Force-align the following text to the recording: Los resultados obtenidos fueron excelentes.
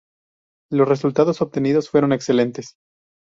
Los 0.71 0.89
resultados 0.89 1.41
obtenidos 1.43 1.91
fueron 1.91 2.11
excelentes. 2.11 2.73